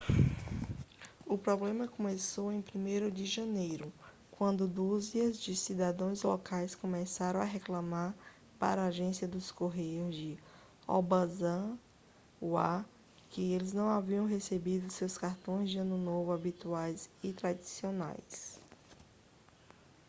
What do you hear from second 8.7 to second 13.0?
a agência de correios de obanazawa